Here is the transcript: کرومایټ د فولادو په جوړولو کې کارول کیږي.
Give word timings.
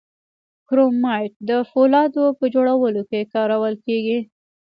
کرومایټ 0.67 1.33
د 1.49 1.51
فولادو 1.69 2.25
په 2.37 2.45
جوړولو 2.53 3.01
کې 3.09 3.29
کارول 3.33 3.73
کیږي. 3.85 4.19